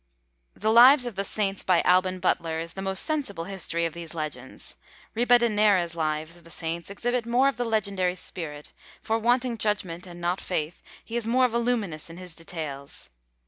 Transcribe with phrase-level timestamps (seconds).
[0.55, 4.15] The lives of the saints by Alban Butler is the most sensible history of these
[4.15, 4.75] legends;
[5.15, 10.19] Ribadeneira's lives of the saints exhibit more of the legendary spirit, for wanting judgment and
[10.19, 13.11] not faith, he is more voluminous in his details.